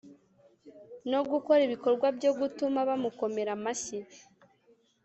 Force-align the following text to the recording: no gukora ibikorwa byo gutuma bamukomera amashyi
no 1.11 1.19
gukora 1.31 1.61
ibikorwa 1.67 2.07
byo 2.17 2.31
gutuma 2.39 2.79
bamukomera 2.89 3.51
amashyi 3.57 3.99